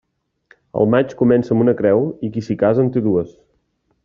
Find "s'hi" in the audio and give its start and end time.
2.49-2.61